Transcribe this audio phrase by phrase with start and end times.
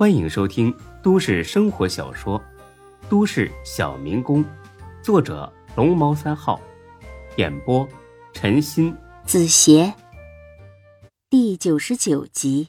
[0.00, 2.40] 欢迎收听都市生活小说
[3.10, 4.42] 《都市小民工》，
[5.02, 6.58] 作者龙猫三号，
[7.36, 7.86] 演播
[8.32, 9.92] 陈鑫、子邪，
[11.28, 12.66] 第九十九集。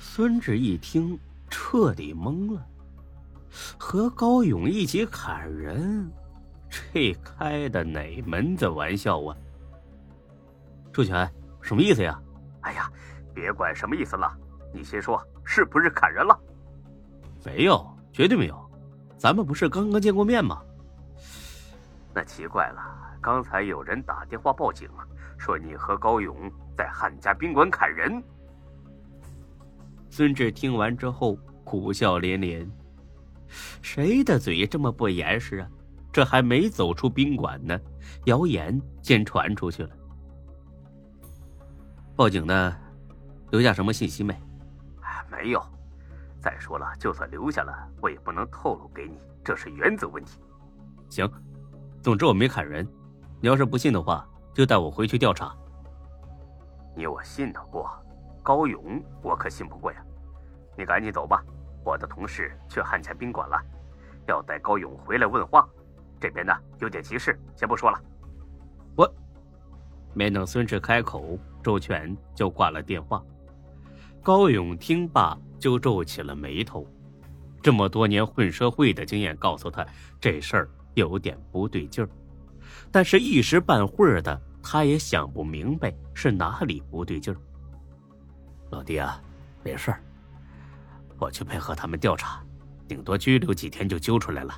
[0.00, 1.16] 孙志一听，
[1.50, 2.66] 彻底懵了。
[3.78, 6.10] 和高勇一起砍人，
[6.68, 9.36] 这开的哪门子玩笑啊？
[10.92, 11.32] 周全，
[11.62, 12.20] 什么意思呀？
[12.62, 12.90] 哎呀，
[13.32, 14.36] 别管什么意思了，
[14.78, 16.38] 你先说，是不是砍人了？
[17.44, 18.70] 没有，绝对没有。
[19.16, 20.62] 咱们不是刚刚见过面吗？
[22.14, 22.80] 那奇怪了，
[23.20, 24.88] 刚才有人打电话报警，
[25.36, 28.22] 说你和高勇在汉家宾馆砍人。
[30.10, 32.70] 孙志听完之后苦笑连连。
[33.82, 35.68] 谁的嘴这么不严实啊？
[36.12, 37.76] 这还没走出宾馆呢，
[38.26, 39.90] 谣言先传出去了。
[42.14, 42.76] 报警的
[43.50, 44.32] 留下什么信息没？
[45.38, 45.62] 没有。
[46.40, 50.40] 再说了，就算留下了，我也不能透露给你，这是原则问题。
[51.08, 51.30] 行，
[52.02, 52.86] 总之我没砍人。
[53.40, 55.54] 你要是不信的话，就带我回去调查。
[56.96, 57.88] 你我信得过，
[58.42, 60.04] 高勇我可信不过呀。
[60.76, 61.40] 你赶紧走吧。
[61.84, 63.56] 我的同事去汉家宾馆了，
[64.26, 65.66] 要带高勇回来问话。
[66.20, 68.00] 这边呢有点急事，先不说了。
[68.96, 69.08] 我
[70.14, 73.22] 没等孙志开口，周全就挂了电话。
[74.22, 76.86] 高勇听罢就皱起了眉头，
[77.62, 79.86] 这么多年混社会的经验告诉他，
[80.20, 82.10] 这事儿有点不对劲儿。
[82.90, 87.36] 但是，一时半会儿的，他也想不明白是哪里不对劲儿。
[88.70, 89.20] 老弟啊，
[89.64, 90.02] 没事儿。
[91.18, 92.42] 我去配合他们调查，
[92.86, 94.54] 顶多拘留几天就揪出来了。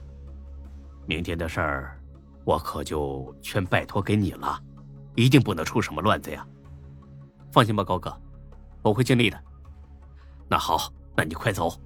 [1.06, 2.00] 明天的事儿，
[2.44, 4.60] 我可就全拜托给你了，
[5.14, 6.46] 一定不能出什么乱子呀！
[7.52, 8.14] 放心吧，高哥，
[8.82, 9.40] 我会尽力的。
[10.50, 11.80] 那好，那你快走，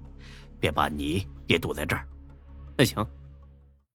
[0.59, 2.07] 别把你也堵在这儿。
[2.75, 3.05] 那行。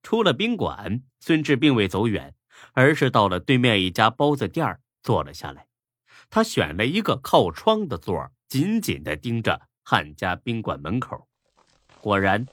[0.02, 2.34] 出了宾馆，孙志并未走远，
[2.72, 5.66] 而是到了对面一家包子店坐了下来。
[6.30, 9.60] 他选了一个靠窗的座紧紧的盯着。
[9.82, 11.26] 汉家宾馆门口，
[12.00, 12.46] 果然，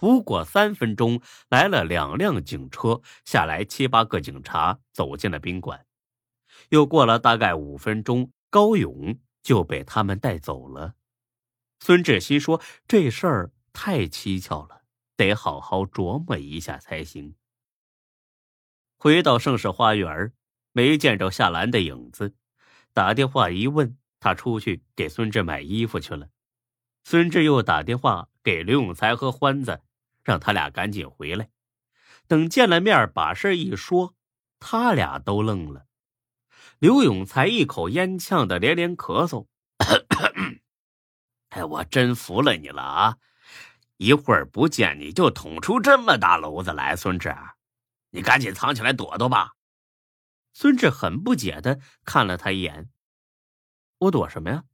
[0.00, 5.86] 不过三分钟，来了两辆警车，下来七八个警察，走进了宾馆。
[6.70, 10.94] 又过了大概五分钟，高勇就被他们带走了。
[11.80, 14.82] 孙志新说：“这事儿太蹊跷了，
[15.16, 17.34] 得好好琢磨一下才行。”
[18.98, 20.32] 回到盛世花园，
[20.72, 22.34] 没见着夏兰的影子，
[22.92, 26.28] 打电话一问，他出去给孙志买衣服去了。
[27.02, 29.80] 孙志又打电话给刘永才和欢子，
[30.22, 31.48] 让他俩赶紧回来。
[32.28, 34.14] 等见了面，把事儿一说，
[34.58, 35.86] 他俩都愣了。
[36.78, 39.46] 刘永才一口烟呛的连连咳嗽
[39.80, 40.60] ：“咳 咳
[41.50, 43.16] 哎，我真服了你了啊！
[43.98, 47.36] 一会儿不见你就捅出这么大篓子来，孙志，
[48.10, 49.52] 你赶紧藏起来躲躲吧。”
[50.52, 52.88] 孙志很不解的看了他一眼
[53.98, 54.64] ：“我躲什么呀？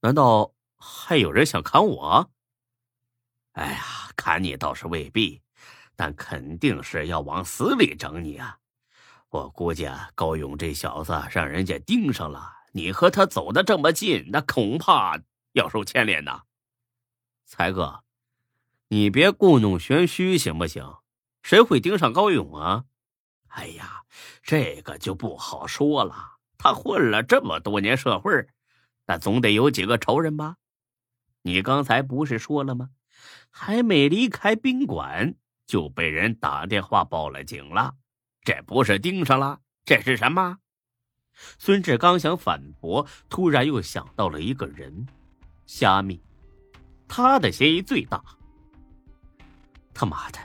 [0.00, 2.30] 难道？”还有人想砍我？
[3.52, 5.40] 哎呀，砍你倒是未必，
[5.96, 8.58] 但肯定是要往死里整你啊！
[9.30, 15.18] 我估计啊，高勇这小子让人家盯上了，你和他走的这么近，那恐怕
[15.56, 16.42] 要受牵连呐。
[17.46, 18.04] 才哥，
[18.88, 20.96] 你别故弄玄虚行不行？
[21.42, 22.84] 谁会盯上高勇啊？
[23.48, 24.04] 哎呀，
[24.42, 26.36] 这个就不好说了。
[26.58, 28.46] 他混了这么多年社会，
[29.06, 30.56] 那总得有几个仇人吧？
[31.42, 32.90] 你刚才不是说了吗？
[33.50, 35.34] 还没离开宾馆
[35.66, 37.94] 就被人打电话报了警了，
[38.42, 40.58] 这不是盯上了，这是什么？
[41.58, 45.06] 孙志刚想反驳，突然又想到了一个人，
[45.66, 46.22] 虾米，
[47.08, 48.22] 他的嫌疑最大。
[49.92, 50.38] 他妈的，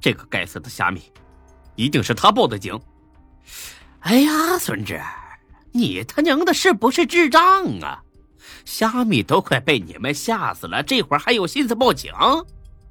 [0.00, 1.12] 这个该死的虾米，
[1.76, 2.78] 一定是他报的警。
[4.00, 5.00] 哎呀，孙志，
[5.72, 7.42] 你他娘的是不是智障
[7.80, 8.02] 啊？
[8.64, 12.12] 虾米都快被你们吓死了，这会儿还有心思报警？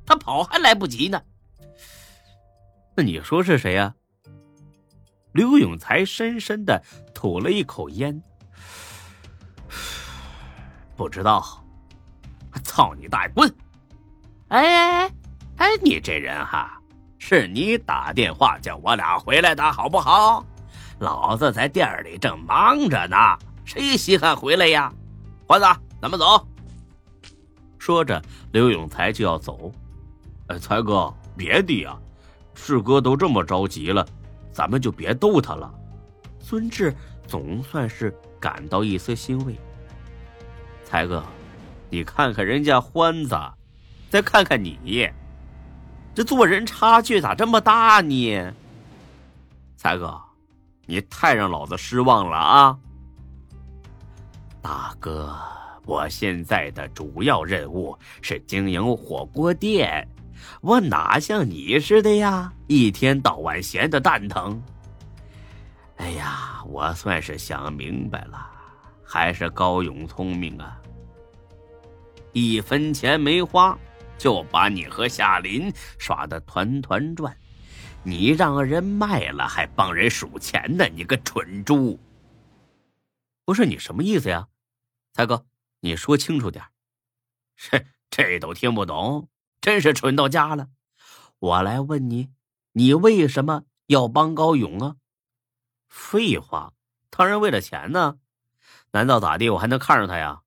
[0.06, 1.22] 他跑还来不及呢。
[2.96, 3.94] 那你说是谁呀？
[5.32, 6.84] 刘永才深深的
[7.14, 8.22] 吐了一口烟，
[10.96, 11.63] 不知道。
[12.64, 13.56] 操你大爷，滚！
[14.50, 15.12] 哎哎，
[15.58, 16.80] 哎你这人哈，
[17.18, 20.46] 是你打电话叫我俩回来的好不好？
[21.00, 23.18] 老子在店里正忙着呢，
[23.66, 24.94] 谁稀罕回来呀？
[25.48, 25.66] 欢子，
[26.02, 26.48] 咱们走。
[27.78, 28.22] 说着，
[28.52, 29.72] 刘永才就要走。
[30.48, 31.98] 哎，才哥，别的呀，
[32.54, 34.06] 志哥都这么着急了，
[34.52, 35.74] 咱们就别逗他了。
[36.40, 36.96] 孙志
[37.28, 39.56] 总算是感到一丝欣慰。
[40.86, 41.24] 才哥，
[41.94, 43.40] 你看看人家欢子，
[44.10, 45.08] 再看看你，
[46.16, 48.52] 这做人差距咋这么大呢？
[49.78, 50.20] 才哥，
[50.88, 52.80] 你太让老子失望了啊！
[54.60, 55.38] 大哥，
[55.86, 60.08] 我现在的主要任务是经营火锅店，
[60.62, 64.60] 我哪像你似的呀，一天到晚闲的蛋疼。
[65.98, 68.50] 哎呀，我算是想明白了，
[69.06, 70.80] 还是高勇聪明啊！
[72.34, 73.78] 一分钱没花，
[74.18, 77.38] 就把你和夏林耍得团团转。
[78.04, 80.86] 你让人卖了，还帮人数钱呢！
[80.90, 81.98] 你个蠢猪！
[83.46, 84.48] 不是你什么意思呀，
[85.14, 85.46] 才哥？
[85.80, 86.66] 你说清楚点。
[87.56, 89.30] 这 这都听不懂，
[89.62, 90.68] 真是蠢到家了。
[91.40, 92.30] 我来问你，
[92.74, 94.96] 你为什么要帮高勇啊？
[95.88, 96.74] 废话，
[97.10, 98.18] 当然为了钱呢。
[98.92, 99.50] 难道咋地？
[99.52, 100.42] 我还能看上他呀？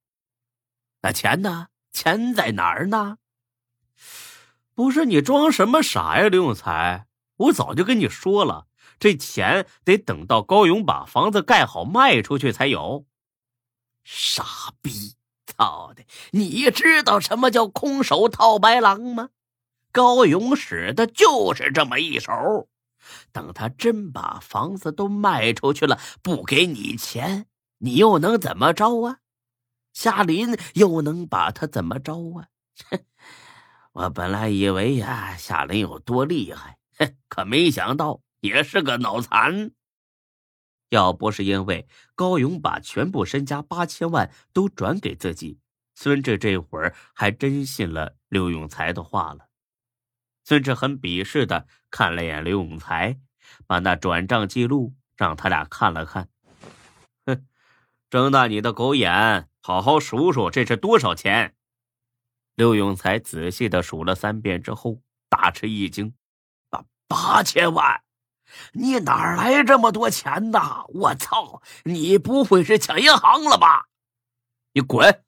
[1.00, 1.69] 那钱呢？
[1.97, 3.17] 钱在哪儿呢？
[4.75, 7.07] 不是你装什么傻呀，刘永才！
[7.39, 8.67] 我早就跟你说了，
[8.99, 13.07] 这钱得等到高勇把房子盖好卖出去才有。
[14.05, 14.45] 傻
[14.83, 15.15] 逼，
[15.47, 16.05] 操的！
[16.33, 19.31] 你知道什么叫空手套白狼吗？
[19.91, 22.69] 高勇使的就是这么一手。
[23.33, 27.47] 等他真把房子都卖出去了，不给你钱，
[27.79, 29.21] 你又能怎么着啊？
[29.97, 32.49] 夏林又能把他怎么着啊？
[32.91, 33.01] 哼！
[33.93, 39.71] 我本来以为呀，夏林有多厉害，哼，可没想到也是个脑残。
[40.91, 45.61] 要不是因为高勇把全部身家八千万都转给自己，
[45.95, 49.49] 孙志这会儿还真信了刘永才的话了。
[50.45, 53.19] 孙志很鄙视的看了眼刘永才，
[53.67, 56.29] 把那转账记录让他俩看了看，
[57.25, 57.47] 哼，
[58.11, 59.49] 睁大你的狗眼！
[59.67, 61.57] 好好数数，这是多少钱？
[62.55, 66.15] 刘永才仔细的数了三遍之后，大吃一惊
[66.71, 68.05] ：“八八千万！
[68.75, 70.85] 你哪来这么多钱呐？
[70.91, 71.63] 我操！
[71.83, 73.89] 你不会是抢银行了吧？
[74.73, 75.25] 你滚！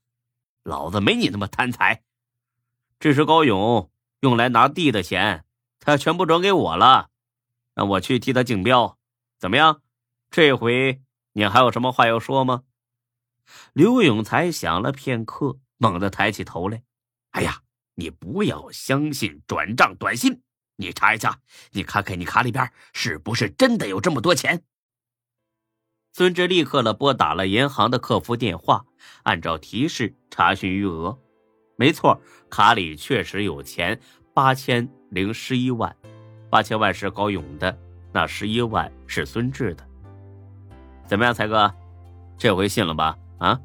[0.62, 2.04] 老子没你那么贪财。
[3.00, 5.44] 这是高勇用来拿地的钱，
[5.80, 7.10] 他全部转给我了，
[7.74, 8.96] 让我去替他竞标，
[9.40, 9.82] 怎么样？
[10.30, 11.02] 这回
[11.32, 12.62] 你还有什么话要说吗？”
[13.72, 16.82] 刘永才想了片刻，猛地抬起头来
[17.32, 17.62] ：“哎呀，
[17.94, 20.42] 你不要相信转账短信，
[20.76, 21.40] 你查一下，
[21.72, 24.62] 你看看你卡里边是不是真的有这么多钱。”
[26.12, 28.84] 孙志立刻了拨打了银行的客服电话，
[29.22, 31.16] 按照提示查询余额，
[31.76, 34.00] 没错，卡里确实有钱，
[34.34, 35.94] 八千零十一万，
[36.50, 37.78] 八千万是高勇的，
[38.12, 39.86] 那十一万是孙志的。
[41.06, 41.72] 怎么样，才哥，
[42.36, 43.16] 这回信了吧？
[43.38, 43.58] 啊，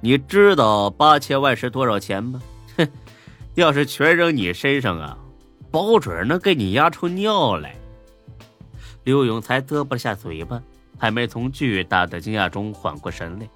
[0.00, 2.40] 你知道八千万是多少钱吗？
[2.76, 2.88] 哼，
[3.54, 5.18] 要是全扔你身上啊，
[5.70, 7.74] 保准能给你压出尿来。
[9.04, 10.62] 刘永才嘚啵下嘴巴，
[10.98, 13.48] 还没从巨大的惊讶中缓过神来。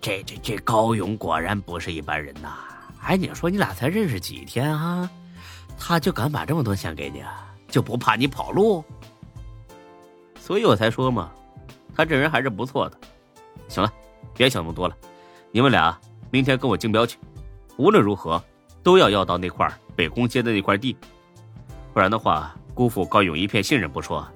[0.00, 2.48] 这这这高勇果然不是一般人呐！
[3.02, 5.08] 哎，你说你俩才认识几天啊，
[5.78, 7.22] 他就敢把这么多钱给你，
[7.68, 8.84] 就不怕你跑路？
[10.40, 11.30] 所以我才说嘛，
[11.94, 12.98] 他这人还是不错的。
[13.68, 13.92] 行了，
[14.34, 14.96] 别想那么多了。
[15.52, 15.98] 你们俩
[16.30, 17.18] 明天跟我竞标去，
[17.76, 18.42] 无论如何
[18.82, 20.96] 都要要到那块北宫街的那块地，
[21.92, 24.26] 不然的话，辜负高勇一片信任不说，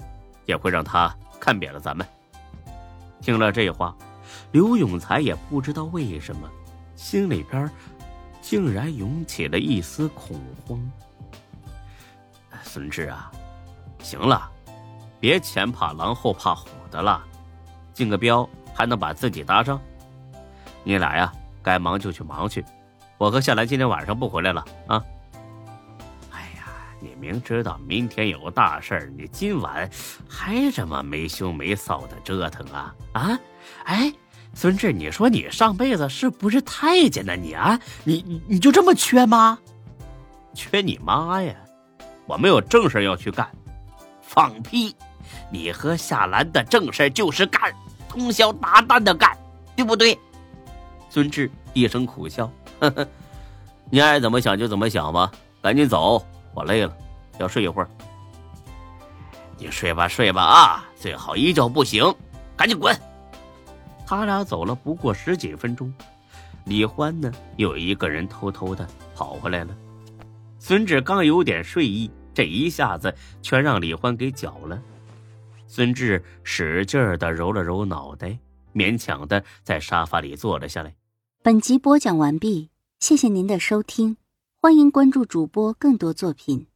[0.47, 2.06] 也会让他看扁了咱们。
[3.21, 3.97] 听了这话，
[4.52, 6.50] 刘永才也不知道为什么，
[6.97, 7.71] 心里边
[8.42, 10.78] 竟然涌起了一丝恐慌。
[12.62, 13.30] 孙志啊，
[14.02, 14.50] 行了，
[15.21, 17.25] 别前怕狼后怕虎的了，
[17.92, 18.49] 竞个标。
[18.75, 19.81] 还能把自己搭上，
[20.83, 22.64] 你俩呀，该忙就去忙去。
[23.16, 25.02] 我和夏兰今天晚上不回来了啊。
[26.33, 26.66] 哎呀，
[27.00, 29.88] 你明知道明天有大事儿，你今晚
[30.28, 33.38] 还这么没羞没臊的折腾啊啊！
[33.85, 34.12] 哎，
[34.52, 37.37] 孙志，你说你上辈子是不是太监呢？
[37.37, 39.59] 你啊，你你你就这么缺吗？
[40.52, 41.54] 缺你妈呀！
[42.26, 43.49] 我没有正事要去干。
[44.21, 44.95] 放屁！
[45.50, 47.73] 你和夏兰的正事就是干。
[48.14, 49.37] 通宵达旦的干，
[49.75, 50.16] 对不对？
[51.11, 53.06] 孙志一声苦笑， 呵呵，
[53.90, 55.30] 你爱怎么想就怎么想吧。
[55.61, 56.97] 赶紧走，我累了，
[57.38, 57.88] 要睡一会儿。
[59.59, 62.14] 你睡吧睡吧啊，最好一觉不醒，
[62.56, 62.97] 赶紧滚。
[64.06, 65.92] 他俩走了不过十几分钟，
[66.66, 69.75] 李欢呢，又一个人偷偷的跑回来了。
[70.61, 74.80] 孙志刚有点睡意，这一下子全让李欢给搅了。
[75.75, 78.38] 孙志使劲的揉了揉脑袋，
[78.73, 80.95] 勉强的在沙发里坐了下来。
[81.43, 84.16] 本集播讲完毕，谢谢您的收听，
[84.61, 86.69] 欢迎关注主播更多作品。